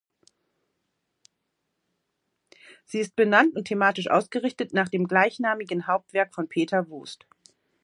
[2.85, 7.27] Sie ist benannt und thematisch ausgerichtet nach dem gleichnamigen Hauptwerk von Peter Wust.